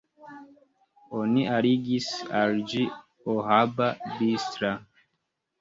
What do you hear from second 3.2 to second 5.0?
Ohaba-Bistra.